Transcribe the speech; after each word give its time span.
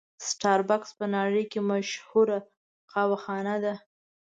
سټار 0.27 0.59
بکس 0.69 0.89
په 0.99 1.05
نړۍ 1.15 1.43
کې 1.51 1.59
مشهوره 1.69 2.37
قهوه 2.91 3.17
خانه 3.23 3.55
ده. 3.63 3.73